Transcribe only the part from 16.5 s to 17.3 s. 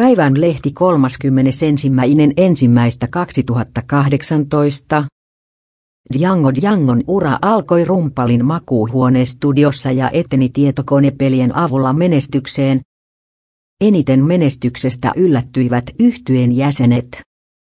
jäsenet.